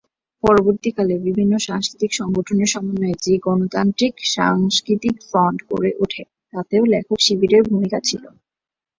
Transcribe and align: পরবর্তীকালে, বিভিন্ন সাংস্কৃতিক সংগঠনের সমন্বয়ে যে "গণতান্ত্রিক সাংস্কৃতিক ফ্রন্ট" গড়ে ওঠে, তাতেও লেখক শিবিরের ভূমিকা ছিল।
পরবর্তীকালে, 0.43 1.15
বিভিন্ন 1.27 1.53
সাংস্কৃতিক 1.67 2.11
সংগঠনের 2.13 2.69
সমন্বয়ে 2.69 3.21
যে 3.25 3.33
"গণতান্ত্রিক 3.39 4.13
সাংস্কৃতিক 4.35 5.15
ফ্রন্ট" 5.27 5.59
গড়ে 5.69 5.91
ওঠে, 5.99 6.21
তাতেও 6.53 6.83
লেখক 6.93 7.17
শিবিরের 7.21 7.61
ভূমিকা 7.69 7.99
ছিল। 8.07 8.23